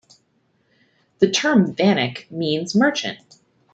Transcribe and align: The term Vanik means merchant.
The 1.19 1.29
term 1.29 1.75
Vanik 1.75 2.31
means 2.31 2.73
merchant. 2.75 3.39